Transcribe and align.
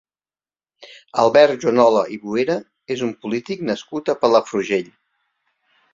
Albert 1.23 1.59
Juanola 1.67 2.01
i 2.17 2.19
Boera 2.23 2.57
és 2.97 3.05
un 3.09 3.15
polític 3.27 3.65
nascut 3.69 4.11
a 4.11 4.17
Palafrugell. 4.25 4.93